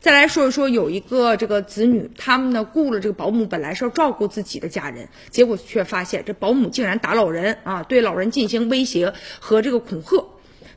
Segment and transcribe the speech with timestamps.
[0.00, 10.24] 再来说一说，有一个这个子女，他们呢雇了这个保姆，本来是要照顾自己的家人，结果却发现这保姆竟然打老人啊，对老人进行威胁和这个恐吓。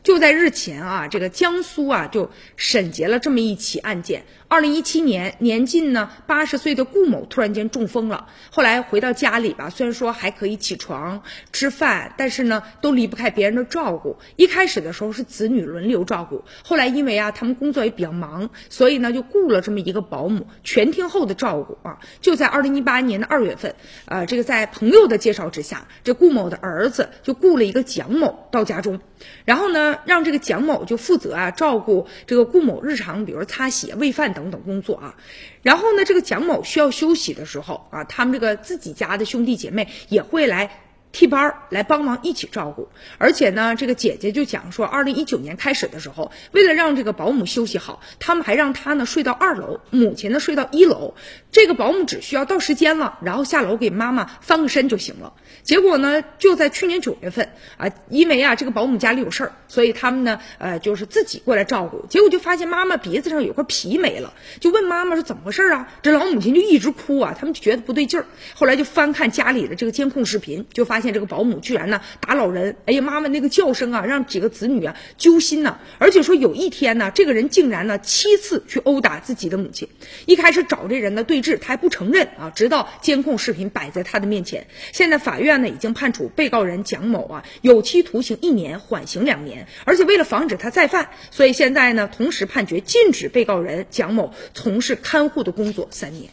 [0.03, 4.23] 就在日前啊，这个江苏啊就审结了这么一起案件。
[4.47, 11.23] 二零一七年，年近呢八十岁的顾某突然间中风了，后来回到家里吧，虽然说还可以起床
[11.53, 14.17] 吃饭，但是呢都离不开别人的照顾。
[14.35, 21.99] 一开始的时候是子女轮流照顾，后来因为啊他们工作也比较忙，所以呢就雇了这么一个保姆全天候的照顾啊。
[22.19, 28.99] 就在二零一八年的二月份，呃，这个在朋友的介绍之下，这顾某的儿子就雇了一个蒋某到家中，
[29.45, 34.31] 然后呢让这个蒋某就负责啊照顾这个顾某日常，比如擦洗、喂饭。
[34.31, 35.15] 等等工作啊，
[35.61, 40.69] 然后呢，这个蒋某需要休息的时候啊，他们这个自己家的兄弟姐妹也会来
[41.11, 42.89] 替班儿来帮忙一起照顾。
[43.17, 51.13] 而且呢，这个姐姐就讲说，二零一九年开始的时候，为了让这个保姆休息好，他们还让她呢睡到二楼，母亲呢睡到一楼。
[51.51, 55.33] 这个保姆只需要到时间了，然后下楼给妈妈翻个身就行了。
[55.63, 62.05] 结果呢，就在去年九月份啊，因为啊这个保姆家里有事儿，所以他们呢呃就是自己过来照顾。
[62.07, 65.91] 结果就发现妈妈鼻子上有块皮没了，就问妈妈说怎么回事啊？
[66.01, 68.25] 这老母亲就一直哭啊，他们就觉得不对劲儿。
[68.55, 72.77] 后来就翻看家里的这个监控视频，就发现这个保姆居然呢打老人。
[72.85, 75.79] 哎呀，妈妈那个叫声啊，让几个子女啊揪心呐。
[75.97, 79.89] 而且说有一天呢，这个人竟然呢七次去殴打自己的母亲。
[80.25, 84.67] 一开始找这人呢对峙，他还不承认啊，直到监控视频摆在他的面前。
[84.93, 85.41] 现在法。
[85.41, 96.29] 院呢已经判处被告人蒋某啊有期徒刑一年，缓刑两年，而且为了防止他再犯，所以现在呢同时判决禁止被告人蒋某从事看护的工作三年。